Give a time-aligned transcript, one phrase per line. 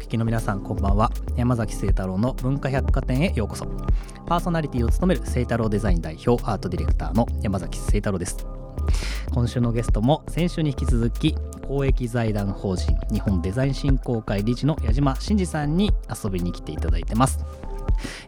[0.00, 1.12] 聞きの皆さんこんばんは。
[1.36, 3.66] 山崎清太郎の文化百貨店へようこそ。
[4.26, 8.46] パーソナリティを務める清太郎デザイン代表アートディレクターの山崎清太郎です。
[9.30, 11.36] 今週のゲストも先週に引き続き
[11.68, 17.44] 公益財団法人日本デザイン振興会理事の矢島真嗣さんに遊びに来ていただいてます。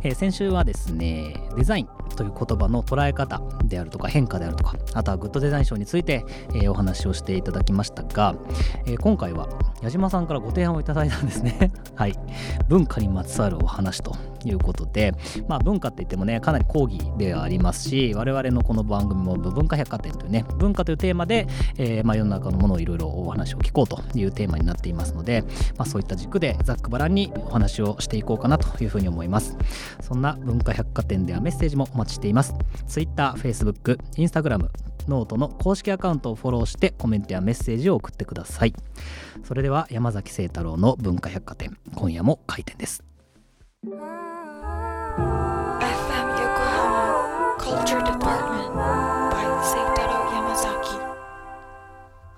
[0.02, 8.34] えー、先週はですねデザインという言葉の捉え方であるとか変化であるとかあとはグッドデザイン賞について、えー、お話をしていただきましたが、
[8.84, 9.48] えー、今回は
[9.82, 11.72] 矢島さんからご提案をいただいたんですね。
[11.96, 12.14] はい。
[12.68, 15.12] 文化にまつわるお話ということで、
[15.48, 21.46] まあ、文化って言ってもねかなり講義ではありますし我々のこの番組も文化百貨店というね文化というテーマで、
[21.78, 25.42] えーまあ、世の中のものをいろいろお話を聞こうというテーマになっていますので、
[25.76, 29.56] まあ、そういった軸でざっくばらんにお話をしていこうかなというふうに思います。
[30.00, 32.54] そんな文化百貨店ではメッセージもお待ちしています。
[32.86, 34.68] Twitter、Facebook、Instagram
[35.08, 38.74] ノートの公式アカウントをフォローしてコメントやメッセージを送ってください。
[39.44, 43.02] それでは山崎清太郎の文化百貨店今夜も開店です。
[43.84, 43.92] FM
[46.40, 49.01] 横浜 Culture Department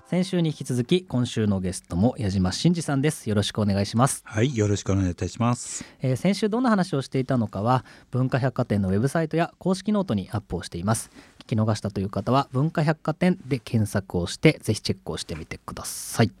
[0.07, 3.27] 先週に引き続き今週のゲストも矢島真嗣さんです。
[3.27, 4.21] よろしくお願いします。
[4.23, 11.09] はいよろしくお願いいたします、えー、先週どんな話をしていたのかは文化百貨店のウェブサイトや公式ノートにアップをしています。
[11.39, 16.31] 聞き逃したという方は文化百貨店で検索をしてぜひチェックをしてみてください。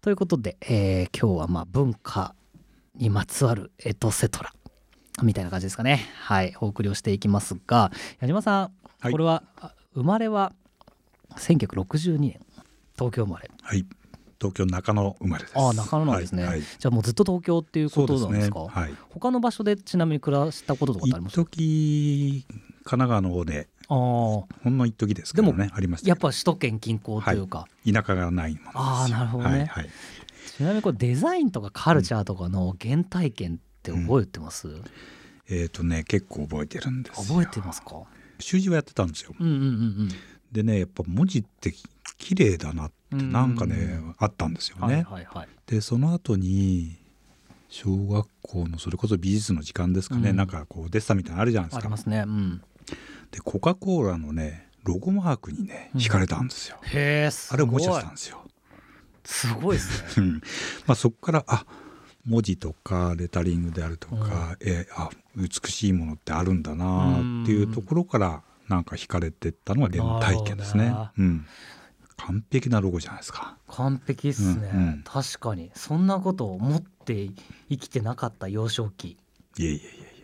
[0.00, 2.36] ということで、えー、今日はまあ文化
[2.94, 4.52] にまつわるエトセトラ
[5.24, 6.06] みたいな感じですかね。
[6.20, 9.42] はいお送りをしていきますが矢島さん、はい、これは
[9.94, 10.52] 生まれは
[11.36, 12.40] 1962年
[12.96, 13.50] 東京生まれ。
[13.60, 13.86] はい。
[14.40, 15.52] 東京中野生まれです。
[15.56, 16.52] あ中野なんですね、はい。
[16.52, 21.34] はい、じゃあもうずっと東京っていうことなんですか、ね、はい、他の場所でちなみに暮らしたこととかってあります？
[21.34, 26.08] 時神奈川の方であほんの一時ですけどねありました。
[26.08, 29.90] やっぱ首都圏近郊というか、はい、田舎がないものああなるほどね、はいはい、
[30.56, 34.84] ちなみにこれデザインとかカルチャーとかの原体験って覚えてます、うん、
[35.48, 38.02] えっ、ー、とね結構覚えてるんです覚えてますか？
[38.40, 40.08] 習字はやってたんですよ、うんうんうんうん、
[40.54, 41.74] でねやっぱ文字って
[42.16, 46.96] 綺麗だなってなんかね、あったんですよね、はいはいはい、でその後に
[47.68, 51.78] 小学校のそれこそ美術の時間ですかね、うん、なんかこうデッサンみたいなのあるじゃないですか。
[51.80, 52.62] ありますね、うん、
[53.30, 58.44] でコカ・コーラのねロゴマークにね惹かれたんですよ、うん、へえあれを模写したんですよ。
[59.24, 60.40] すごいですね。
[60.86, 61.66] まあそこからあ
[62.26, 70.94] 文字とかレタリングであるとか、うん、えあ美しいものってあるんだなっていうところからなんか惹かれてったのが原体験ですね。
[71.18, 71.46] うん、
[72.16, 73.56] 完璧なロゴじゃないですか。
[73.68, 75.70] 完璧っすね、うんうん、確かに。
[75.74, 77.28] そんなことを思って
[77.68, 79.18] 生きてなかった幼少期。
[79.58, 80.14] いえいえいえ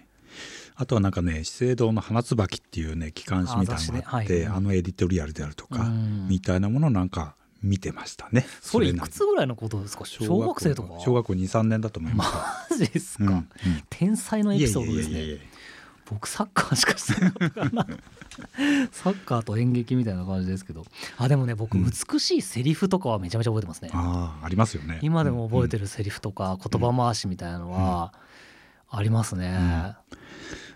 [0.77, 4.47] あとはなんかね資生堂の花椿っていうね機関誌みたいなのがあって、ね。
[4.47, 5.85] はい、あのエディトリアルであるとか
[6.29, 8.47] みたいなものなんか見てましたね。
[8.63, 10.07] それいくつぐらいのことですか？
[10.07, 12.33] 小学生とか小学校23年だと思います。
[12.71, 13.49] マジですか、うんうん、
[13.91, 15.50] 天才のエピソードですね
[16.11, 17.87] 僕サッカーしかしてなかったかな。
[18.93, 20.85] サッカーと演劇みたいな感じですけど。
[21.19, 23.91] あでもね僕、美しいセリフとかはめちゃめちゃ覚えてますね。
[23.93, 24.99] あありますよね。
[25.03, 28.13] 今でも覚えてるセリフとか、言葉回しみたいなのは
[28.91, 29.97] ありますね、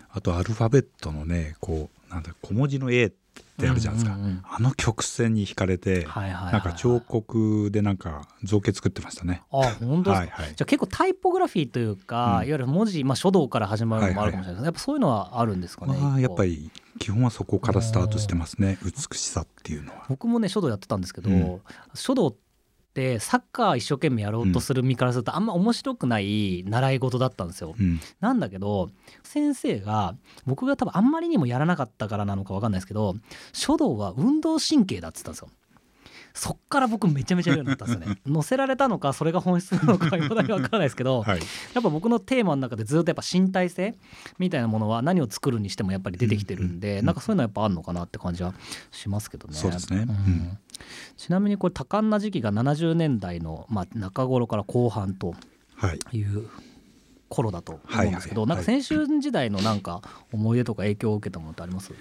[0.09, 9.43] あとアルファベットのねこうなんだ小文字の A ってってあるじゃないですか、うんうんうん、あの曲線に惹かれて、はいはいはいはい、なんか彫刻でなんか造形作ってましたね。
[9.51, 15.97] あ本当ではい、じゃあ結構タイポグラフィーというか、うん、いわゆる文字、まあ、書道から始まるのもあるかもしれないです、はいはい、やっぱそういうのはあるんですかね。
[15.97, 18.77] まあ、やっぱり基本はそこからスタートしてますね。
[18.83, 20.05] 美しさっていうのは。
[20.09, 21.61] 僕もね書道やってたんですけど、うん、
[21.93, 22.44] 書道って
[22.95, 27.75] ってサッカー一生懸命やろうとする身からするとあんま面白くない習い事だったんですよ。
[27.77, 28.89] うん、なんだけど
[29.21, 33.15] 先生が僕が多分あんまりにもやらなかったからなのか分かんないですけど
[33.51, 35.49] 書道は運動神経だっつったんですよ。
[36.35, 38.21] そっから僕めちゃめちゃやるようになったんですよね。
[38.31, 41.39] 載せられたのかそれが本質なのかいまだに分からないですけど、はい、
[41.73, 43.95] やっぱ僕のテーマの中でずっとやっぱ身体性
[44.37, 48.53] みたいなものは何を作るにしてもやっぱり出てきてるんで、うん、なんかそういうのはやっぱあるのかなって感じは
[48.91, 49.53] しますけどね。
[49.55, 50.57] そうですね、うん。
[51.15, 55.35] ちなみにこれ多感な時期が70年代の、まあ、中頃から後半と
[56.11, 56.21] い。
[56.21, 56.49] う
[57.27, 60.01] 頃だと思うんですけど、なんか青春時代のなんか
[60.31, 61.91] 思い出とか影響を受けたものってあります？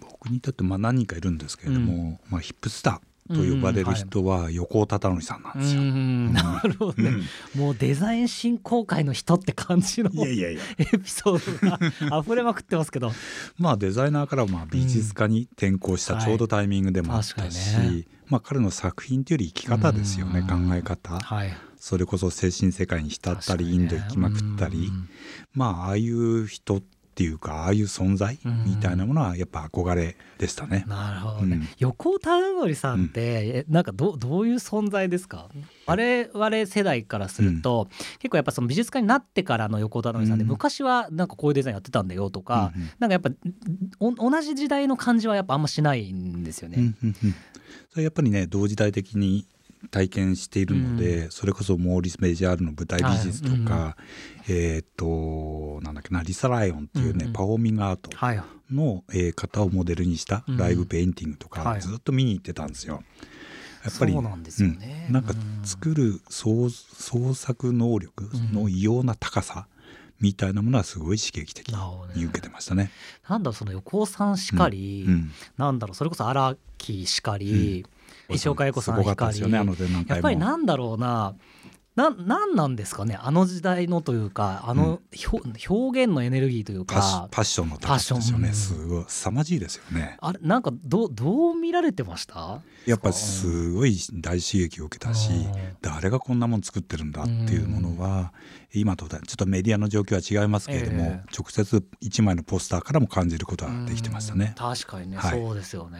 [0.00, 5.82] 僕にとってまあ何人かいるんですけれども、うん、まあ、ヒップスターと呼ばれる人は横尾忠則さんなんですよ。
[5.82, 7.10] なるほどね、
[7.54, 10.56] うん、もうデザイン振興会の人って感じのエ
[10.98, 13.12] ピソードが溢れまくってますけど。
[13.58, 24.90] まあデザイナーからまあ美術家に転向したちょうどタイミングでもあったし、はいね、まあ、彼の作品というより生き方ですよね考え方、はい、それこそ精神世界に浸ったり、ね、インド行きまくったり。
[25.52, 30.86] まあああいう人ってっていうかああいう存在みたいなものはやっぱ憧れでしたね。
[30.88, 35.50] なるほどね、うん、横尾忠則さんって、うん、なんかどどういう存在ですか？
[35.84, 43.30] 我々世代からすると、うん、結構やっぱその美術家になってからの横尾忠則さんで、昔はなんかこういうデザインやってたんだよとか、うんうん、なんかやっぱ
[44.00, 46.78] 同じ時代の感じはやっぱあんましないんですよね。
[46.78, 47.34] うんうんうん、
[47.90, 49.46] それやっぱりね同時代的に
[49.90, 53.96] 体験しているので、うん、それこそモーリス・メジャールの舞台美術とか、は
[54.48, 58.10] い、えっ、となんだっけなリサ・ライオンっていうね、うんうん、パフォーミングアート
[58.70, 63.02] の、えー、方をモデルにしたライブペインティングとか、ずっと見に行ってたんですよ。
[63.84, 65.32] やっぱりなんですよね、うん、なんか
[65.64, 69.66] 作る創創作能力の異様な高さ、
[70.20, 71.70] みたいなものはすごい刺激的
[72.14, 72.90] に受けてましたね。
[73.28, 75.12] なんだその横尾さんしかり、うん。
[75.12, 77.86] うん、なんだろうそれこそ荒木しかり、
[78.32, 79.58] 石岡英子さん光、ね、
[80.06, 81.34] やっぱりなんだろうな
[81.96, 85.00] ななんなんですかねあの時代のというかあの、
[85.32, 90.16] うん、表現のエネルギーというかパッションの高さですよね、うん、すごい凄まじいですよね。
[90.20, 92.62] あれなんかどどう見られてました？
[92.86, 95.30] やっぱすごい大刺激を受けたし、
[95.82, 98.32] 誰がこんなもん作ってるんだっていうものは、
[98.72, 104.54] 今とちょっとメディアの状況は違いますけれども、えー、直接一枚のポスターからも感じることはできてましたね。
[104.56, 105.98] 確かにね、はい、そうですよね。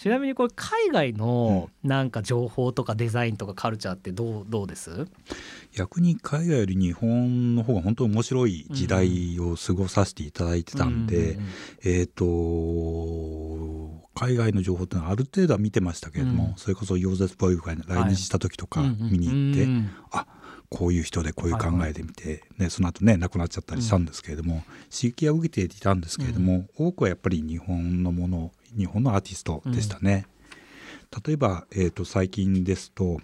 [0.00, 5.06] ちなみにこれ海外のなんか情報とかデザインとかカルチャーってどうどうです？
[5.72, 11.38] 逆に海外より日本の方が本当に面白い時代を過ごさせていただいてたんで、
[11.84, 12.24] えっ、と
[14.14, 19.64] 海外の情報ってのはある程度は見てましたけれども、うん、それこそヨーゼフ・ボイフが来日した時とか見に行って、
[20.16, 20.26] はい、あ
[20.68, 30.26] こういう人でこういう考えでみて、ね、その後ね亡くなっちゃったりしたんですけれども、刺激は受けていたんですけれども、多くはやっぱり日本のもの日本のアーティストでしたね。
[31.26, 33.20] 例えば、えー、と最近ですと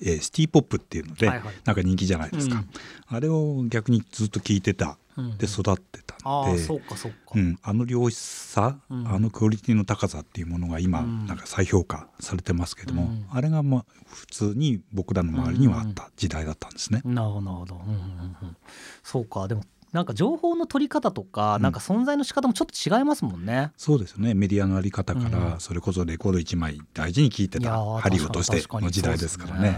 [0.00, 2.68] えー、シティ・ポップっていうので、はいはい、なんか人気じゃないですか、うん、
[3.06, 17.00] あれを逆にずっと聞いてた、うん、で育ってたんで、そうかそうか、うん、あの良質さ、うん、あのクオリティの高さっていうものが今、なんか再評価されてますけども、あれがまあ普通に僕らの周りにはあった時代だったんですね。
[17.04, 18.56] なるほどなるほど、うんうんうん、
[19.02, 19.48] そうか。
[19.48, 19.62] でも
[19.94, 23.70] なんか情報の取り方とか、なんか存在の仕方もちょっと違いますもんね。
[23.76, 24.34] そうですね。
[24.34, 29.76] メディアのあり方から、それこそレコード1枚大事に聞いてたハリウッドとしての時代ですからね。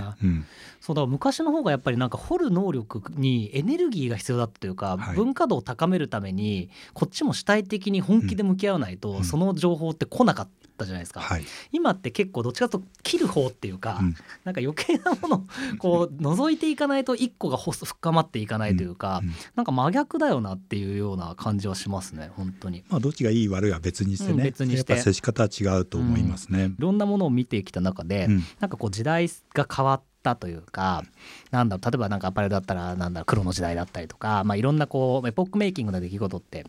[0.80, 14.14] そうだ昔の方がやっぱりなんか掘る能力にエネルギーが必要だったというか、はい、文化度を高めるためにこっちも主体的に本気で向き合わないと、うん、その情報って来なかったじゃないですか、はい、今って結構どっちかというと切る方っていうか、うん、
[14.44, 15.42] なんか余計なものを
[15.78, 22.84] こう覗いていかないと一個が深まっていかないというか、うん、なんか真逆だよなっていうような感じはしますね本当に。
[22.88, 24.92] まあどっちがいい悪いは別にしてね、別にして。
[24.92, 26.66] やっぱ接し方は違うと思いますね。
[26.66, 28.28] いろんなものを見てきた中で、
[28.60, 31.04] なんかこう時代が変わってというか
[31.52, 36.66] なんだろう例えばなんかアパレルだったらなんだろう黒の時代だったりとか、まあ、いろんなこうエポックメイキングな出来事って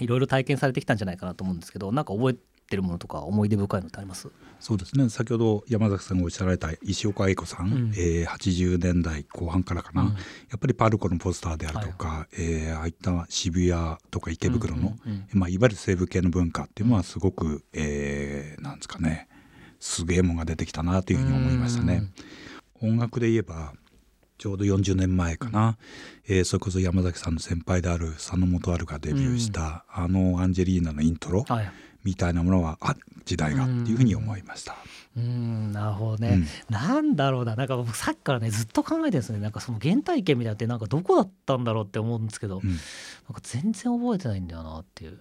[0.00, 2.36] いろいろ体験されてきたんじゃないかなと思うんですけどなんか覚え
[2.70, 4.28] てるものとか思い出深いのってあります？
[4.60, 5.08] そうですね。
[5.10, 10.14] 先ほど山崎さんがおっしゃられた石岡英子さん、うん、えー、80年代後半からかな、うん、や
[10.56, 19.28] っぱりパルコのポスターであるとか、はい、えー、ああいった渋谷とか池袋の、うんうんうん、まあ、いわゆる西部系の文化っていうのはすごく、えー、なんですかね。
[19.80, 22.02] すげえもんが出てきたなというふうに思いましたね。
[22.82, 23.72] 音楽で言えば
[24.36, 25.78] ちょうど40年前かな、
[26.28, 31.72] うん、えー、それこそ山崎さんの先輩である佐野元春がデビューした、うん、あのアンジェリーナのイントロ、はい、
[32.04, 34.76] みたいなものはあ時代がっていうふうに思いました。
[35.16, 37.56] うんなるほどね、うん、なんだろうな。
[37.56, 39.40] なんか僕さっきからねずっと考えてるんですね。
[39.40, 45.18] なんかその原体験みたいなってなんかどこだったんだろうって思うんですけど、うん、なんか全然覚えてないんだよなっていう。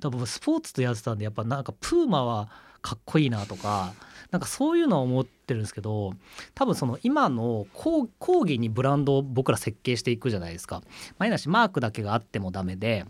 [0.00, 2.48] 多分スポーツとやってたんでやっぱなんかプーマは
[2.80, 3.94] かっこいいなとか
[4.32, 6.14] なんかそういうのは思ってるんですけど
[6.54, 10.82] 多分その今の講義にブランドを僕ら設計していくじゃないですか。
[11.18, 13.04] マイナスマークだけがあってもダメで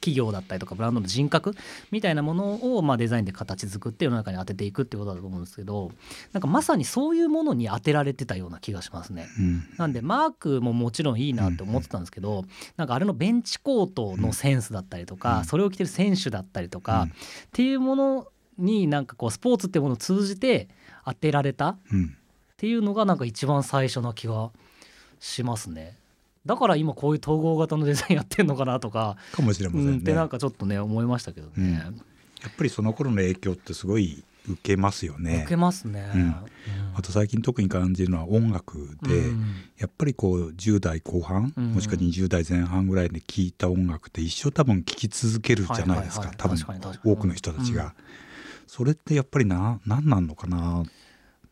[0.00, 1.54] 企業だったりとかブランドの人格
[1.90, 5.92] みたいなものをまあデザインで形作って世の中に当てていくってことだと思うんですけど
[6.32, 9.28] なんかまさにそういうものに当てられてたような気がしますね。
[9.38, 12.44] うん、なんでマークももちろんいいなって思ってたんですけど、
[12.76, 17.08] なんかあれのベンチコートのセンスだったりとか、それを着てる選手だったりとか、
[17.46, 18.26] っていうもの
[18.58, 20.68] になんかこうスポーツっていうものを通じて
[21.04, 21.78] 当てられたっ
[22.56, 24.50] ていうのがなんか一番最初な気が
[25.20, 25.96] しますね。
[26.46, 29.92] だから今こういう統合型のデザインやってんのかなとかかもしれませんね。
[29.92, 31.92] うん、ってなんかちょっとね思いましたけどね、うん、やっ
[32.56, 35.40] ぱりその頃の影響ってすごい受けますよね。
[35.42, 36.34] 受けますね、うん、
[36.94, 39.44] あと最近特に感じるのは音楽で、うん、
[39.78, 46.56] やっぱりこう10代後半、うん、もしくは20代前半ぐらいで聴いた音楽って一生多分聴き続けるじゃないですか、多分
[47.04, 47.94] 多くの人たちが。
[48.66, 50.84] それってやっぱりな何なんのかな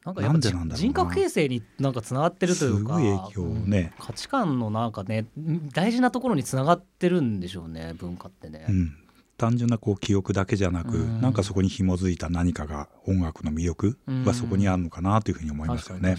[0.07, 0.39] なんかやっぱ
[0.77, 5.27] 人格形成になんかつながってるというか影響ね、価値観のなんかね
[5.75, 8.67] 大事なところにつながってるんでしょうね文化ってね。
[8.69, 8.97] うん。
[9.37, 16.17] 単純なこう記憶だけじゃなく、うん、なんかそこに紐づいた何かが音楽の魅力はそこにあるのかなというふうに思いますよね。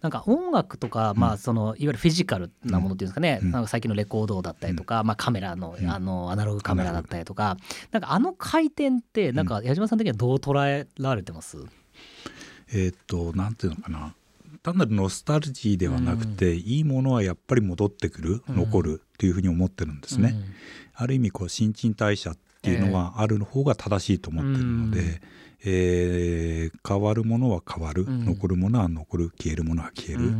[0.00, 7.56] なんか音楽とか、まあそのいわゆるフィジカルなものっていうんですかね、うん、なんか最近のレコードだったりとか、まあカメラの、あのアナログカメラだったりとか、
[7.90, 11.58] なんかあの回転ってなんか矢島さん的にはどう捉えられてます？
[12.72, 14.14] えー、っとなんていうのかな。
[14.62, 20.30] 単なるノスタルジーではなくて、うん、いいものはやっぱり戻ってくる、残るというふうに思ってるんですね。
[20.30, 20.44] うん、
[20.94, 25.20] ある意味こう新陳代謝っていうのはある方が正しいと思ってるので、えー、
[25.64, 30.32] えー、変わるものは変わる、残るものは残る消えるものは消える、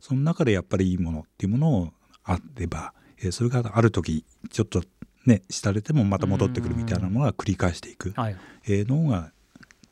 [0.00, 1.92] その中でやっぱりいいものっていうものを
[2.24, 4.82] あれば、えー、それがある時ちょっと
[5.26, 8.36] ね廃れてもまた戻ってくるみたいなものが繰り返していく、はい、
[8.66, 9.32] えー、のが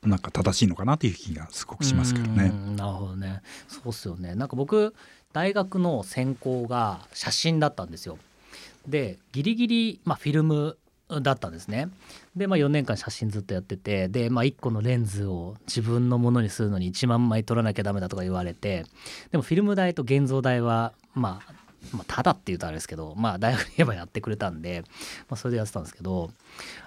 [0.02, 2.52] なんか正しいのかなという気がすごくしますけどね。
[2.76, 4.94] なるほどねそうっすよねなんか僕
[5.32, 8.18] 大学の専攻が写真だったんですよ。
[8.86, 10.76] でギリギリ、まあ、フィルム
[11.20, 11.88] だったんですね。
[12.34, 18.84] で、まあ、4年間写真ずっとやっててで、まあ、1個のレンズを自分のものにするのに1万枚撮らなきゃダメだとか言われて
[19.30, 21.61] でもフィルム代と現像代はまあ
[21.92, 24.84] まあ、ただっていうとあれですけど、まあ、大学に言えばやってくれたんで、
[25.28, 26.30] まあ、それでやってたんですけど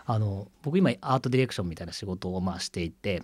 [0.06, 3.22] あの僕今アートディレクションみたいな仕事をまあしていて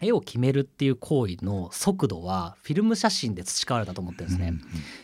[0.00, 4.54] 絵を決めるっていう行為の速度はフィルム写真で培われたと思ってるんですね。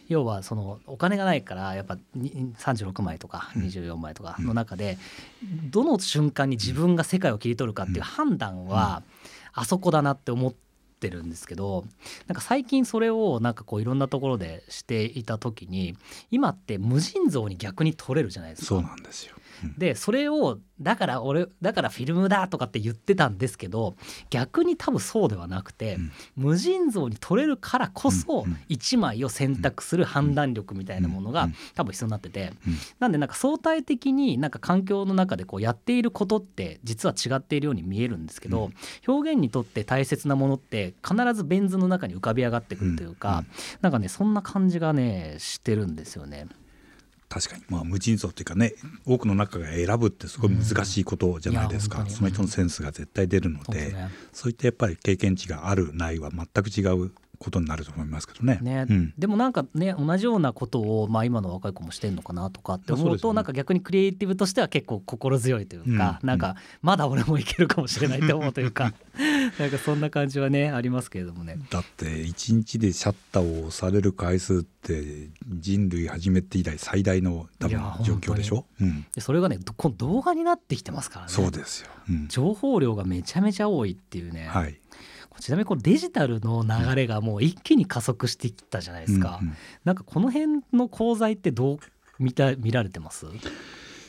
[0.09, 4.99] 要はそのお金がないからやっぱ36枚とか24枚とかの中で
[5.70, 9.02] どの瞬間に自分が世界を切り取るかっていう判断は
[9.52, 10.69] あそこだなって思って。
[11.00, 11.85] てるんですけど
[12.28, 15.97] なんか最近それをなんかこういろんなところでしていた時に
[16.30, 18.66] 今って無尽蔵に逆に取れるじゃないですか。
[18.69, 19.35] そうなんですよ
[19.79, 23.97] でそれをだから俺だからフィルムだとかって言ってたんですけど
[24.31, 32.52] 逆に多分そうではなくて、うん、無尽蔵に取れるからこそ1枚を選択する判断力みたいなものが多分必要になってて、
[32.99, 38.71] なんでなんか相対的になんか環境の中でこうやっていることって実は違っているように見えるんですけど、
[39.07, 43.45] 表現にとって大切なものって必ずベン図の中に浮かび上がってくるというか、
[43.83, 46.47] なんかねそんな感じがねしてるんですよね。
[47.30, 47.62] 確かに。
[47.68, 48.75] まあ無尽蔵というかね
[49.06, 58.59] 多くの中が選ぶってすごい難しいことじゃないですか、うん、その人のセンスが絶対出るので、ね、そういったやっぱり経験値があるないは全く違うことになると思いますけどね。
[58.61, 58.85] ね。
[58.88, 68.92] うん、でもなんかね同じようなことを、まあ、今の若い子もしてんのかなとかって思うと、ね、なんか逆にクリエイティブとしては結構心強いというか、うん、なんかまだ俺もいけるかもしれないって思うというか
[69.59, 71.56] なんかそんな感じはねありますけれどもね。
[71.70, 79.59] だって一日でシャッターを押される回数って人類始めて以来最大の多分状況でしょ、うん、それがね
[79.97, 81.32] 動画になってきてますからね。
[81.32, 81.88] そうですよ、
[82.28, 84.47] 情報量がめちゃめちゃ多いっていうね。
[84.47, 84.78] はい
[85.38, 91.78] ちなみにこのデジタルの流れがもう一気に加速してきたじゃないですか、うんうん、なんかこの辺の功罪ってどう
[92.18, 93.26] 見た見られてます？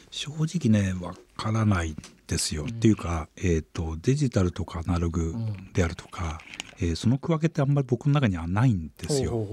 [0.09, 1.95] 正直ねわからない
[2.27, 5.33] ですよ、うん、っていうか、えーと、デジタルとかアナログ
[5.73, 6.41] であるとか、
[6.81, 9.47] うん、えー、その区分けってあんまり僕の中にはないんですよ。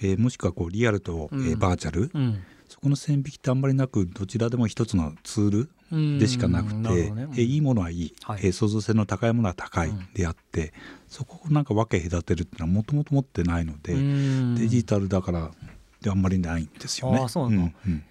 [0.00, 10.72] えー、もしくはこうリアルと、えー、バーチャル、うん、そこの線引きってあんまりなくどちらでも一つのツールでしかなくて、ね、えいいものはいい、はい、え創造性の高いものは高いであって、
[11.08, 13.94] そこをなんか分け隔てるっていうのはもともと持ってないので
[14.60, 15.50] デジタルだから
[16.00, 17.20] であんまりないんですよね。
[17.24, 18.04] あそうなんうん。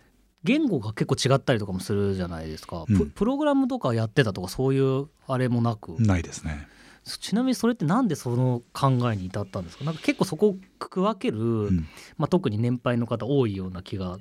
[0.44, 5.96] 言語が結構違ったりとかもするじゃないですか、うん、プログラムとかやってたとかそういうあれもなく。
[6.00, 6.68] ないですね。
[7.04, 9.86] ちなみにそれってなんでその考えに至ったんですか？
[9.86, 14.18] なんか結構そこを区分ける、うん、まあ、特に年配の方多いような気が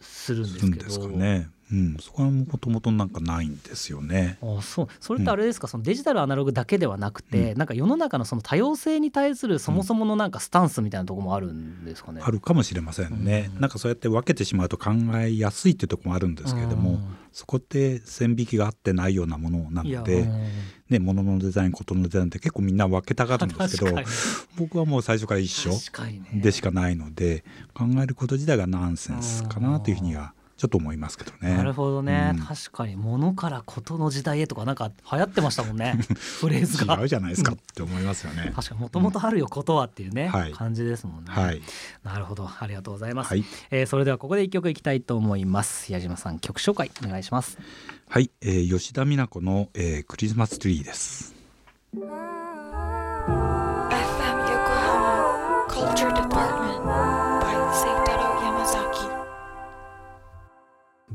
[0.00, 0.84] するんですけど。
[0.84, 1.48] ですかね。
[1.72, 4.38] うん、そこはもともとなんかないんですよね。
[4.40, 4.88] あそう。
[5.00, 12.20] それってあれですか、うん、そのデジタルアナログだけではなくて、うん、なんか世の中のその多様性に対するそもそものなんかスタンスみたいなところもあるんですかね？
[12.22, 13.50] あるかもしれませんね。
[13.54, 17.00] うん、なんかそうやって分けてしまうと考えやすいっていうところもあるんですけれども、
[17.32, 20.24] そこって線引きがあってないようなものなので、
[20.88, 23.96] ね、物のデザインことのデザインって結構みんな分けたがるんですけど
[24.56, 25.70] 僕はもう最初から一緒
[26.32, 27.44] でしかないので、
[27.74, 31.54] 考えること自体がナンセンスかなというふうにはちょっと思いますけどね。
[31.54, 36.94] なるほどね、うん、確かに物からことの時代へとかなんか流行ってましたもんね フレーズが。
[36.94, 38.52] 違うじゃないですかって思いますよね。
[38.54, 41.60] 確かもともとあるよことはっていうね、うん、感じですもんね、はい。
[42.04, 43.28] なるほどありがとうございます。
[43.28, 45.92] はい、えー、それではここで一曲いきたいと思います。
[45.92, 47.58] 矢島さん曲紹介お願いします。
[48.08, 51.34] はい、えー、吉田美奈子の、えー、クリスマスツリーです。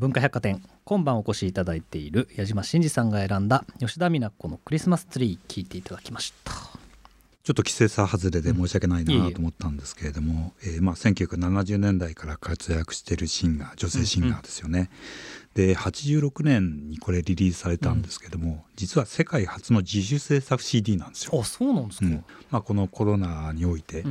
[0.02, 6.54] 文化百貨店今晩お越しいただいている矢島真嗣さんが選んだ吉田美奈子のクリスマスツリー聞いていただきました。
[7.44, 14.90] ちょっと季節差外れで申し訳ないなと思ったんですけれども、うん、えー、まあ、1970年代から活躍しているシンガー女性シンガーですよね。
[15.56, 21.40] うんうん、で86年にこれリリースされたんですけども、うん、実は世界初の自主制作 CD なんですよ。
[21.40, 24.04] あそうなんですか、うん、まあ、このコロナにおいて、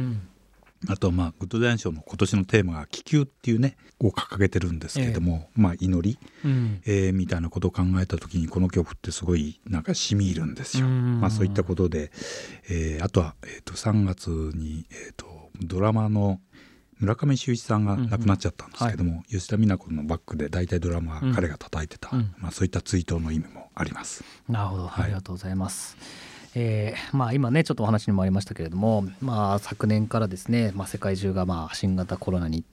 [0.89, 10.87] あとまあグッドデザイン賞の今年のテーマが気球っていうねを掲げてるんですけれども、えー、まあ祈り、うん、えー、みたいなことを考えた時にこの曲ってすごいなんかしみ入るんですよ。
[10.87, 12.11] まあそういったことで、
[12.71, 16.41] えー、あとは、えー、と3月に、えー、とドラマの
[16.99, 24.23] 村上修一さんが亡くなっちゃったんですけども、うんうんはい、吉田美奈子のバックで大体ドラマは彼が叩いてた、うん、まあ、そういった追悼の意味もあります。
[24.49, 25.97] なるほど、はい、ありがとうございます。
[26.55, 32.65] えーまあ、今ねちょっとお話にもありましたけれども、まあ、昨年からですね、まあ、世界中がまあ新型コロナに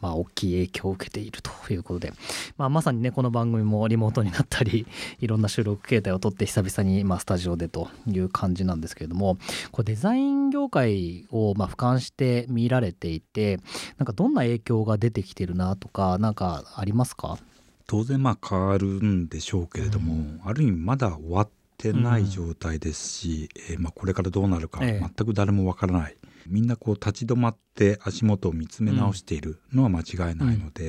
[0.00, 2.12] まあ、大きい影響を受けているということで、
[2.56, 4.86] まあ、まさにねこの番組もリモートになったり
[5.20, 9.38] いろんな収録形態をとって久々にまあスタジオでという感じなんですけれども
[9.70, 13.60] これデザイン業界をまあ俯瞰して見られていて
[13.98, 17.38] なんかどんな影響が出てきてるなとか何かありますか？
[17.86, 21.48] 当然まあ変わるんでしょうけれども、うん、ある意味まだ終わっ
[21.82, 30.84] てない状態ですし、うん、えー、まあこれからどうなるか全く誰もわからない、ええ、みんなこう立ち止まって足元を見つめ直しているのは間違いないので、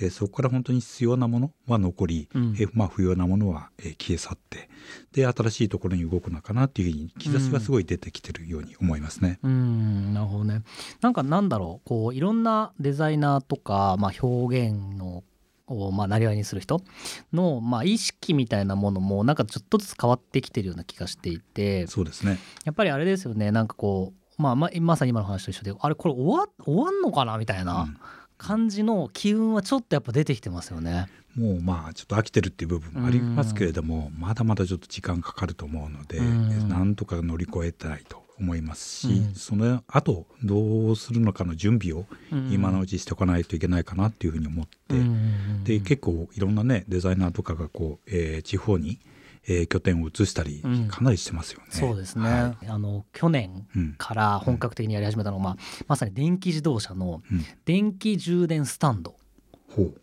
[0.00, 4.70] うん、えー、そこから本当に必要なものは残り、うん、えー、まあ、不要なものは、え消え去って
[5.12, 9.38] で新しいところに動くのかなっていうふうに兆しがすごい出てきてるように思いますね。
[9.42, 10.62] うん、なるほどね。
[11.00, 11.88] なんかなんだろう。
[11.88, 15.22] こういろんなデザイナーとか、まあ、表現の
[15.70, 16.82] をまあなりわいにする人
[17.32, 22.38] のまあ意識みたいなものもなんかちょっとずつ変わってきてるような気がしていてそうですね。
[22.64, 23.50] やっぱりあれですよね。
[23.50, 27.88] なんかこう、まあ、ままさに今の話と一緒であれこれ終わ終わんのかなみたいな
[28.36, 31.06] 感じの機運はちょっとやっぱ出てきてますよね。
[31.36, 42.06] もうまあちょっと飽きてるっていう部分もありますけれども、まだまだちょっと時間かかると思うので、なんとか乗り越えたいと思いますし、うん、その後どうするのかの準備を
[42.50, 48.98] 今のうちしておかないといけないかなっていうふうに思って、うん、で結構いろんなねデザイナーとかがこう、えー、地方に
[49.48, 51.66] えー、拠点を移したりかなりしてますよね。
[51.72, 55.56] うん、そうですね、はい、あの去年から本格的にやり始めたのは、まあ、
[55.88, 57.22] まさに電気自動車の
[57.64, 59.16] 電気充電スタンド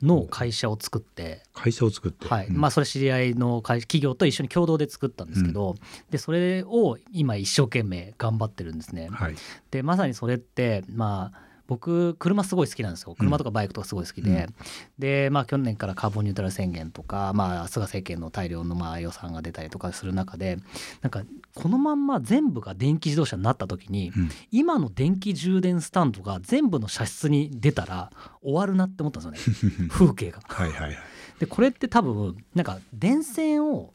[0.01, 1.43] の会社を作って。
[1.53, 5.77] 会社を作って、はい、うん、まあそれ知り合いの企業と一緒に共同で作ったんですけど、うん、
[6.09, 9.09] でそれを今一生懸命頑張ってるんですね。
[9.11, 9.35] はい、
[9.71, 13.15] でまさにそれってまあ僕車すごい好きなんですよ。
[13.17, 14.55] 車とかバイクとかすごい好きで、うん、
[14.97, 20.57] でまあ去年からカーボンニュートラル宣言とか、まあ、菅政権の大量のまあ予算が出たりとかする中で
[21.01, 29.87] なんかこのまんま全部が電気自動車になった時に、うん、今の電気充電スタンドが全部の車室に出たら終わるなって思ったんですよね。
[29.91, 30.39] 風景が。
[30.43, 30.97] はいはいはい、
[31.39, 33.93] でこれって多分なんか電線を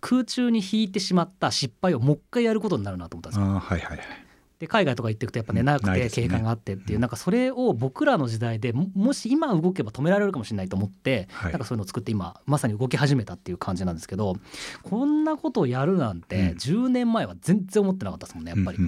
[0.00, 3.58] 空中に引いてしまった失敗をもう一回やることになるなと思ったんですよ。
[3.58, 4.31] はいはいはい
[4.62, 14.36] で海外とか行っていくとやっぱね長くて警戒があってっていう、なんかそれを僕らの時代でもし今動けば止められるかもしれないと思って、なんかそういうのを作って今まさに動き始めたっていう感じなんですけど
[14.84, 18.78] こんなことをやるなんて10年前は全然思ってなかったですもんねやっぱり。
[18.78, 18.80] っ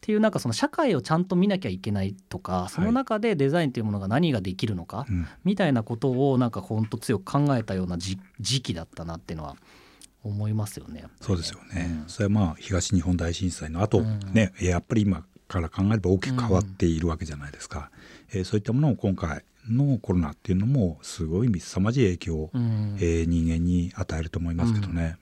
[0.00, 5.06] ていうなんかその社会をちゃんと見なきゃいけないとかその中でデザインというものが何ができるのか
[5.44, 8.16] みたいなことをなんか本当強く考えたような時
[8.62, 9.56] 期だったなっていうのは
[10.24, 11.04] 思いますよね。
[11.20, 17.90] そうですよね、うん、それはまあ東日本大震災の後、うん、ねやっぱり今から考えれば大きく変わっているわけじゃないですか、
[18.32, 25.16] うん、えー、そういったものを今回のコロナっていうのもすごい凄まじい影響を、うん、えー、人間に与えると思いますけどね。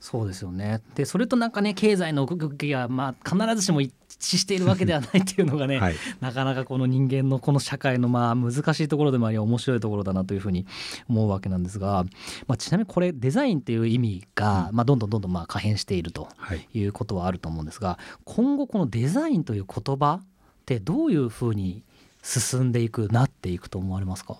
[0.00, 0.80] そうですよね。
[0.94, 10.66] でそれとなんかね経済の動きがまあ必ずしも一致しているわけではないっていうのがね、はい、なかなかこの人間のこの社会のまあ難しいところでもあり面白いところだなというふうに
[11.08, 12.04] 思うわけなんですが、
[12.46, 16.28] まあ、ちなみにこれデザインっていう意味が、まあ、どんどんどんどんまあ可変していると
[16.74, 20.26] いうことはあると思うんですが、今後このデザインという言葉っ
[20.66, 21.82] てどういうふうに
[22.22, 24.36] 進んでいくなっていくと思われますか？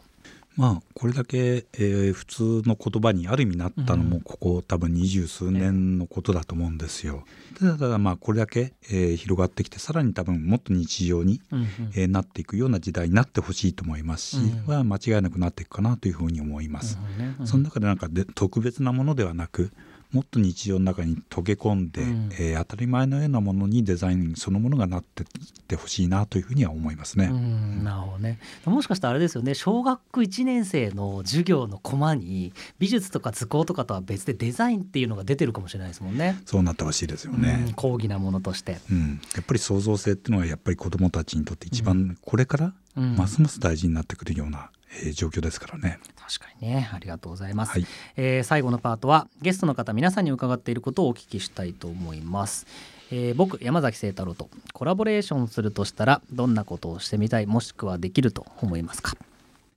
[0.56, 7.24] まあこれだけ、えー、普通の言葉にある意味なったのもここ、多分二十数年のことだと思うんですよ。
[7.58, 11.56] ただただまあこれだけ、えー、広がってきてさらに多分もっと日常に、う
[11.94, 16.98] えー、なっていくような時代になってほしいと思いますし、うん、は間違いなくなっていくかなというふうに思います。
[17.44, 19.72] その中でなんかで特別なものではなく
[20.12, 25.26] もっと日常の中に溶け込んで、うん、えー、当たり前のようなものにデザインそのものがなってっ
[25.68, 27.28] てほしいなというふうには思いますね。
[27.28, 28.38] なるほどね。
[28.64, 29.54] もしかしたらあれですよね。
[29.54, 36.40] 小学1年生の授業のコマに美術とか図工とかとは別でデザインっていうのが出てるかもしれないですもんね。
[36.44, 37.72] そうなってほしいですよね。
[37.76, 45.98] 講義なものとして、うん、やっぱり創造性っていうのはやっぱり子どもたちにとって一番これからますます大事になってくるような、えー、状況ですからね。
[46.16, 46.90] 確かにね。
[46.92, 52.66] ありがとうございます、はい、えー、最後のパートはゲストの方皆さんに伺っていることをお聞きしたいと思います。
[53.12, 59.16] えー、僕山崎清太郎とコラボレーションするとしたらどんなことをしてみたいもしくはできると思いますか、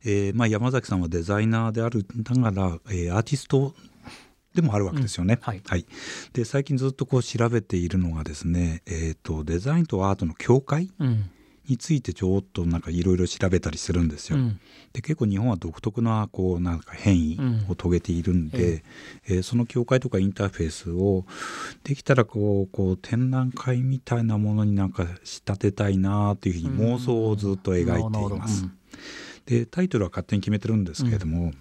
[0.06, 3.74] えーまあ、山崎さんはデザイナーであるながら、えー、アーティスト
[4.54, 5.36] でもあるわけですよね。
[5.36, 5.86] うん、はい、はい、
[6.34, 11.32] で最近ずっとこう調べているのがですね、えーと、デザインとアートの境界、うん
[11.68, 14.38] についてちょっとなんかいろいろ調べたりするんですよ。
[14.38, 14.60] うん、
[14.92, 18.82] で結構日本は独特なこうなんか変異を遂げているんで、うん、
[19.28, 21.26] えー、その境界とかインターフェースを
[21.84, 28.68] できたらこうこう展覧会みたいなものになんか仕立てたいなというふうに妄想をずっと描いています。
[29.46, 31.54] でタイトルは勝手に決めてるんですけれども、うん、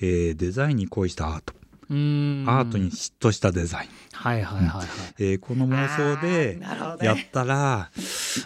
[0.00, 1.54] えー、デザインに恋したアート
[1.88, 3.88] アートに嫉妬したデザイン。
[4.12, 4.86] はいはいはい、はい、
[5.18, 6.58] えー、この妄想で
[7.04, 8.02] やったら、ね、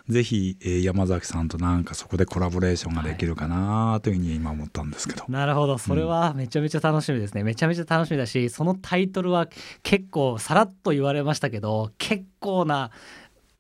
[0.09, 5.79] ぜひ、えー、山崎さんとなんかそこでコラボレーションができるかなというふうに今思ったんですけど、なるほど。
[5.79, 9.49] それはめちゃめちゃ楽しみですね、うん、めちゃめちゃ楽しみだしそのタイトルは
[9.83, 12.91] 結構さらっと言われましたけど結構な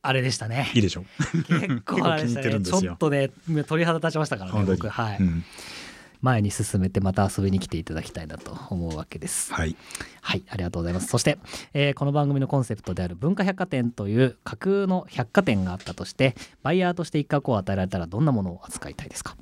[0.03, 0.71] あれでしたね。
[0.75, 1.05] いいでしょ。
[1.49, 2.61] 結構あれでしたね。
[2.61, 3.31] ちょっとね
[3.67, 4.89] 鳥肌立ちましたからね僕。
[4.89, 5.19] はい。
[5.21, 5.45] うん
[6.23, 9.53] 前に進めてまた遊びに来ていただきたいなと思うわけです。
[9.55, 9.75] はい、
[10.21, 11.07] はい、ありがとうございます。
[11.07, 11.39] そして、
[11.73, 19.37] えー、この番組のコンセプトである文化百貨店という架空の百貨店があったとしてバイヤーとして一角を与えられたらどんなものを扱いたいですか？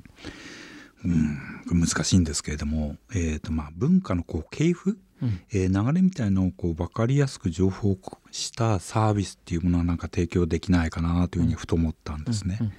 [1.03, 1.37] うん
[1.81, 7.97] 難しいんですけれども、えーとまあ、文化のこう系譜、うん、えー、流れみたいのをこう分かりやすく情報
[8.31, 12.57] したサービスっていうものはなんか提供できないかなというふうにふと思ったんですね。
[12.61, 12.73] うんうん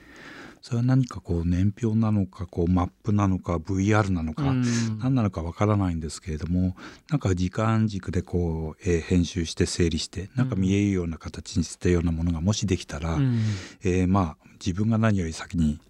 [0.62, 4.42] それは何かこう年表なのかこうマップなのか VR なのか
[4.98, 6.76] 何なのかわからないんですけれども
[7.08, 13.40] なんか時間軸でこう、えー、編集して整理してなんか見えるような形にしたようなものがもしできたら、うん、
[13.82, 15.80] えー、まあ自分が何より先に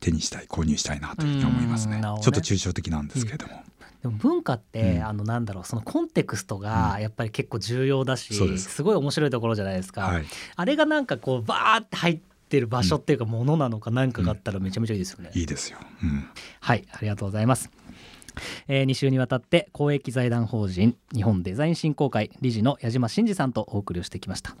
[0.00, 3.62] 手にしたい購入したいなというふうに思いますね、ね、ちょっと抽象的なんですけれども。
[4.02, 8.82] でも文化って、うん、あのなんだろうそのコンテクストがやっぱり結構重要だし、うん、す。
[8.82, 10.24] ごい面白いところじゃないですか、はい、
[10.56, 15.30] あれがなんかこうバーって入ってってる場所っていうかものなのか何かがあったらめちゃめちゃいいですよね。
[15.34, 17.70] いいですよ、うん、はいありがとうございます。
[18.68, 24.54] えー、2週にわたって公益財団法人日本デザイン振興会理事の矢島真二さんとお送りをしてきました、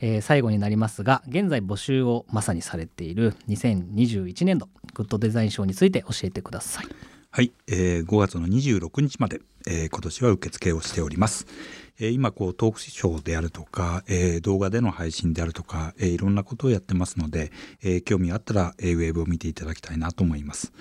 [0.00, 6.86] えー、最後になりますが現在募集をまさにされている2021年度グッドデザイン賞について教えてください。
[7.30, 11.48] はい、えー、5月の26日まで、えー、今年は受付をしております
[11.98, 17.52] えー、今こうトークショーであるとか、えー、動画での配信であるとか、えー、いろんなことをやってますので、
[17.82, 20.72] え興味あったら、えウェブを見ていただきたいなと思います。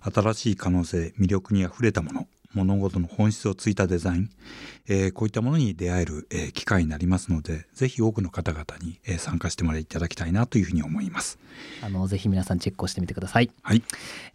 [0.00, 4.30] 新しい可能性、魅力にあふれたもの、物事の本質をついたデザイン、
[4.88, 11.38] えー、こういったものに出会える、えー、機会になりますのでぜひ多くの方々に、えー、参加してもらいいただきたいなというふうに思います。
[11.82, 13.82] あのぜひ皆さんチェックをしてみてください、はい。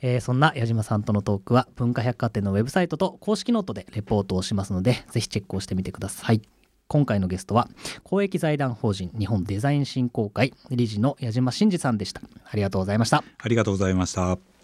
[0.01, 6.41] えー、そんな矢島さんとのトークは文化百貨店のウェブサイトと公式ノートでレポートをしますのでぜひチェックをしてみてください。
[6.87, 7.67] 今回のゲストは
[8.03, 12.21] 公益財団法人日本デザイン振興会理事の矢島真二さんでした。
[12.45, 13.23] ありがとうございました。
[13.37, 14.56] ありがとうございました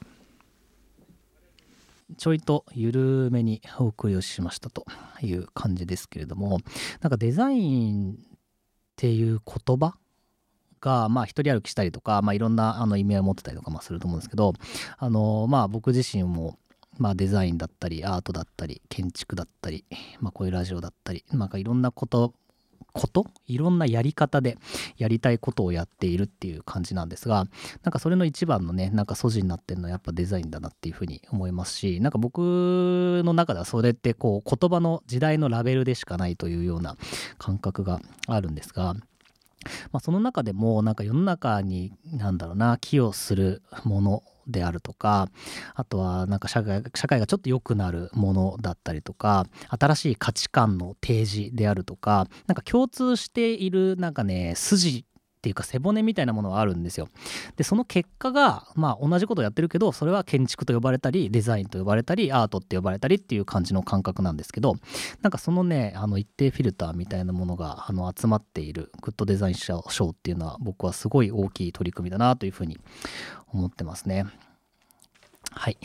[2.17, 4.86] ちょいと緩めにお送りをしましたと
[5.21, 6.60] いう感じですけれども
[7.02, 8.15] なんかデザインっ
[8.95, 9.95] ていう言葉
[10.80, 14.54] がまあ一人歩きしたりとか、まあ、いろんなあの意味合いを持ってたりとかまあすると思うんですけど
[14.97, 16.58] あのまあ僕自身も
[16.99, 19.84] まあ、デザインだったりアートだったり建築だったり、
[20.19, 22.36] まあ、こういうラジオだったりなんかいろんなこと
[22.93, 24.58] こといろんなやり方で
[24.97, 27.47] やりたいことをやっているっていう感じなんですが
[27.84, 36.95] なんかそれの一番のねなんか素地になってるのはやっぱデザインだなっていうふうに思いますしなんか僕の中ではそれってこう言葉の時代のラベルでしかないというような
[37.39, 38.95] 感覚があるんですが
[39.93, 45.29] まあ、その中でもなんか世の中に何だろうな寄与するものであるとか
[45.75, 55.06] あとはなんか社会社会がちょっと良くなるものだったりとか新しい価値観の提示であるとかなんか共通しているなんかね筋
[55.43, 57.10] ていうか背骨みたいなものはあるんですよ。
[57.58, 64.75] でその結果がまあ同じことをやってるけどそれは建築と呼ばれたりデザインと呼ばれたりアートって呼ばれたりっていう感じの感覚なんですけど
[65.21, 72.79] なんかそのねあの一定フィルターみたいなものがあの集まっているグッドデザイン賞っていうのは僕はすごい大きい取り組みだなというふうに
[73.51, 74.25] 思ってますね。
[75.51, 75.77] はい。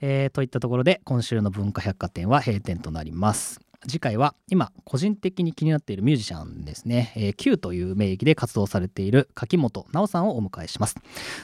[0.00, 3.63] えー、といったところで今週の文化百貨店は閉店となります。
[3.86, 10.96] 次回は今個人的に気になっているミュージシャンですね、えー、Q という名義で活動されている柿本直さんをお迎えします。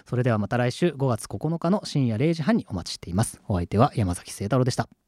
[0.06, 3.40] それではまた来週5月9日の深夜0時半にお待ちしています。
[3.48, 4.99] お相手は山崎聖太郎でした。